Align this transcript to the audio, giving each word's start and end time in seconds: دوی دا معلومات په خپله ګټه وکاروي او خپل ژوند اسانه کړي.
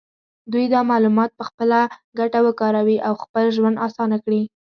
دوی 0.51 0.65
دا 0.73 0.79
معلومات 0.91 1.31
په 1.37 1.43
خپله 1.49 1.79
ګټه 2.19 2.39
وکاروي 2.47 2.97
او 3.07 3.13
خپل 3.23 3.45
ژوند 3.55 3.81
اسانه 3.87 4.17
کړي. 4.23 4.41